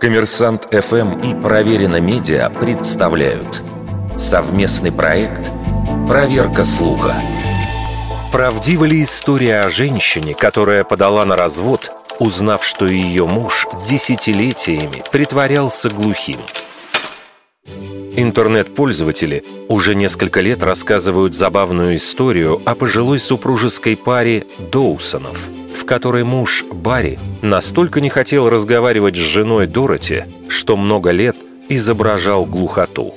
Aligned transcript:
Коммерсант 0.00 0.68
ФМ 0.70 1.20
и 1.20 1.34
Проверено 1.34 2.00
Медиа 2.00 2.50
представляют 2.50 3.62
совместный 4.18 4.92
проект 4.92 5.50
«Проверка 6.06 6.64
слуха». 6.64 7.14
Правдива 8.30 8.84
ли 8.84 9.02
история 9.02 9.60
о 9.60 9.70
женщине, 9.70 10.34
которая 10.34 10.84
подала 10.84 11.24
на 11.24 11.36
развод, 11.36 11.90
узнав, 12.18 12.64
что 12.64 12.84
ее 12.84 13.24
муж 13.26 13.66
десятилетиями 13.88 15.02
притворялся 15.10 15.88
глухим? 15.88 16.40
Интернет-пользователи 18.14 19.44
уже 19.68 19.94
несколько 19.94 20.40
лет 20.40 20.62
рассказывают 20.62 21.34
забавную 21.34 21.96
историю 21.96 22.60
о 22.64 22.74
пожилой 22.74 23.18
супружеской 23.18 23.96
паре 23.96 24.46
Доусонов– 24.70 25.48
в 25.86 25.88
которой 25.88 26.24
муж 26.24 26.64
Барри 26.72 27.16
настолько 27.42 28.00
не 28.00 28.10
хотел 28.10 28.50
разговаривать 28.50 29.14
с 29.14 29.20
женой 29.20 29.68
Дороти, 29.68 30.24
что 30.48 30.76
много 30.76 31.12
лет 31.12 31.36
изображал 31.68 32.44
глухоту. 32.44 33.14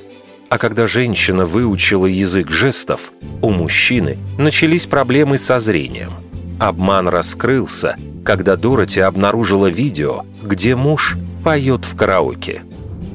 А 0.48 0.56
когда 0.56 0.86
женщина 0.86 1.46
выучила 1.46 2.06
язык 2.06 2.52
жестов, 2.52 3.12
у 3.42 3.50
мужчины 3.50 4.18
начались 4.38 4.86
проблемы 4.86 5.36
со 5.36 5.58
зрением. 5.58 6.12
Обман 6.60 7.08
раскрылся, 7.08 7.96
когда 8.24 8.54
Дороти 8.54 9.00
обнаружила 9.00 9.66
видео, 9.66 10.24
где 10.40 10.76
муж 10.76 11.16
поет 11.42 11.84
в 11.84 11.96
караоке. 11.96 12.62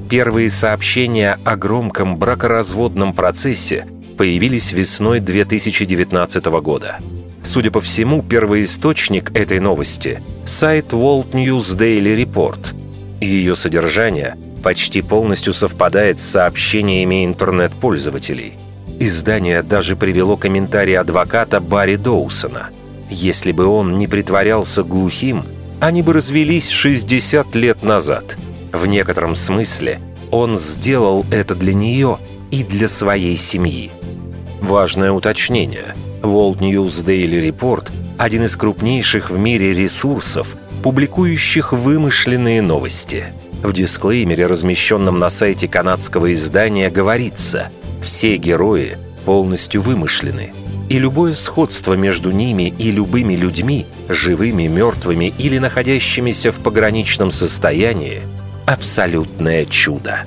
Первые 0.09 0.49
сообщения 0.49 1.39
о 1.45 1.55
громком 1.55 2.17
бракоразводном 2.17 3.13
процессе 3.13 3.87
появились 4.17 4.73
весной 4.73 5.21
2019 5.21 6.45
года– 6.45 6.97
Судя 7.45 7.69
по 7.69 7.79
всему, 7.79 8.23
первоисточник 8.23 9.29
этой 9.37 9.59
новости– 9.59 10.19
сайт 10.45 10.87
World 10.93 11.29
News 11.33 11.77
Daily 11.77 12.25
Report. 12.25 12.75
Ее 13.21 13.55
содержание 13.55 14.35
почти 14.63 15.03
полностью 15.03 15.53
совпадает 15.53 16.19
с 16.19 16.23
сообщениями 16.23 17.23
интернет-пользователей. 17.23 18.53
Издание 18.99 19.61
даже 19.61 19.95
привело 19.95 20.37
комментарий 20.37 20.97
адвоката 20.97 21.59
Барри 21.59 21.97
Доусона. 21.97 22.69
Если 23.11 23.51
бы 23.51 23.67
он 23.67 23.99
не 23.99 24.07
притворялся 24.07 24.81
глухим, 24.81 25.43
они 25.79 26.01
бы 26.01 26.13
развелись 26.13 26.69
60 26.71 27.53
лет 27.53 27.83
назад. 27.83 28.37
В 28.73 28.87
некотором 28.87 29.35
смысле 29.35 29.99
он 30.31 30.57
сделал 30.57 31.23
это 31.29 31.53
для 31.53 31.75
нее 31.75 32.17
и 32.49 32.63
для 32.63 32.87
своей 32.87 33.37
семьи. 33.37 33.91
Важное 34.61 35.11
уточнение– 35.11 35.93
World 36.25 36.59
News 36.59 37.05
Daily 37.05 37.49
Report– 37.49 37.91
один 38.17 38.43
из 38.43 38.55
крупнейших 38.55 39.29
в 39.29 39.37
мире 39.37 39.73
ресурсов, 39.73 40.57
публикующих 40.83 41.73
вымышленные 41.73 42.61
новости. 42.61 43.25
В 43.63 43.73
дисклеймере, 43.73 44.45
размещенном 44.45 45.17
на 45.17 45.29
сайте 45.29 45.67
канадского 45.67 46.31
издания, 46.33 46.89
говорится 46.89 47.71
«Все 48.01 48.37
герои 48.37 48.97
полностью 49.25 49.81
вымышлены, 49.81 50.53
и 50.89 50.99
любое 50.99 51.33
сходство 51.33 51.93
между 51.95 52.31
ними 52.31 52.73
и 52.77 52.91
любыми 52.91 53.33
людьми, 53.33 53.87
живыми, 54.07 54.67
мертвыми 54.67 55.33
или 55.37 55.57
находящимися 55.57 56.51
в 56.51 56.59
пограничном 56.59 57.31
состоянии– 57.31 58.21
абсолютное 58.65 59.65
чудо». 59.65 60.25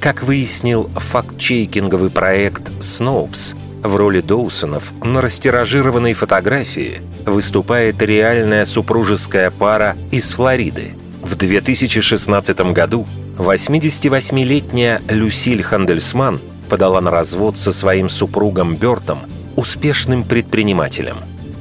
Как 0.00 0.22
выяснил 0.22 0.88
факт-чейкинговый 0.96 2.10
проект 2.10 2.70
«Snopes», 2.80 3.54
в 3.82 3.96
роли 3.96 4.20
Доусонов 4.20 4.92
на 5.02 5.20
растиражированной 5.20 6.12
фотографии 6.12 7.00
выступает 7.26 8.00
реальная 8.02 8.64
супружеская 8.64 9.50
пара 9.50 9.96
из 10.10 10.32
Флориды. 10.32 10.94
В 11.22 11.36
2016 11.36 12.60
году 12.72 13.06
88-летняя 13.38 15.00
Люсиль 15.08 15.62
Хандельсман 15.62 16.40
подала 16.68 17.00
на 17.00 17.10
развод 17.10 17.58
со 17.58 17.72
своим 17.72 18.08
супругом 18.08 18.76
Бертом, 18.76 19.20
успешным 19.56 20.24
предпринимателем. 20.24 21.16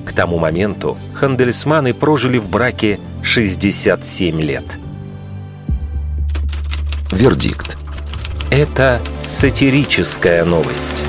К 0.05 0.13
тому 0.13 0.37
моменту 0.37 0.97
Хандельсманы 1.13 1.93
прожили 1.93 2.37
в 2.37 2.49
браке 2.49 2.99
67 3.23 4.41
лет. 4.41 4.77
Вердикт. 7.11 7.77
Это 8.51 8.99
сатирическая 9.27 10.43
новость. 10.45 11.03